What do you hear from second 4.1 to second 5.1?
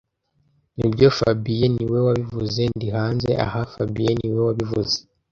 niwe wabivuze